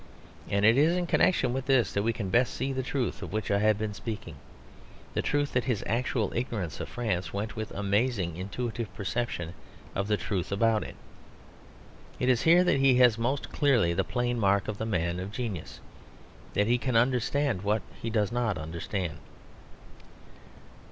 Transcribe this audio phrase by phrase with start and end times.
[0.49, 3.31] And it is in connection with this that we can best see the truth of
[3.31, 4.33] which I have been speaking;
[5.13, 9.53] the truth that his actual ignorance of France went with amazing intuitive perception
[9.93, 10.95] of the truth about it.
[12.19, 15.31] It is here that he has most clearly the plain mark of the man of
[15.31, 15.79] genius;
[16.55, 19.19] that he can understand what he does not understand.